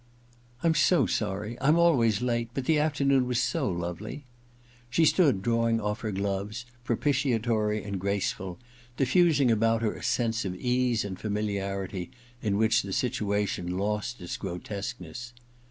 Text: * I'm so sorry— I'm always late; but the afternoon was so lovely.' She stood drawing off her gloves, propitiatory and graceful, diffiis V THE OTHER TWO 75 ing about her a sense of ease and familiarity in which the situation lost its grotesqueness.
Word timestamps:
* 0.33 0.63
I'm 0.63 0.73
so 0.73 1.05
sorry— 1.05 1.59
I'm 1.61 1.77
always 1.77 2.23
late; 2.23 2.49
but 2.55 2.65
the 2.65 2.79
afternoon 2.79 3.27
was 3.27 3.39
so 3.39 3.69
lovely.' 3.69 4.25
She 4.89 5.05
stood 5.05 5.43
drawing 5.43 5.79
off 5.79 6.01
her 6.01 6.11
gloves, 6.11 6.65
propitiatory 6.83 7.83
and 7.83 7.99
graceful, 7.99 8.57
diffiis 8.97 8.97
V 8.97 8.97
THE 8.97 9.03
OTHER 9.03 9.05
TWO 9.05 9.33
75 9.33 9.41
ing 9.47 9.51
about 9.51 9.81
her 9.83 9.93
a 9.93 10.03
sense 10.03 10.43
of 10.43 10.55
ease 10.55 11.05
and 11.05 11.19
familiarity 11.19 12.09
in 12.41 12.57
which 12.57 12.81
the 12.81 12.93
situation 12.93 13.77
lost 13.77 14.19
its 14.19 14.37
grotesqueness. 14.37 15.33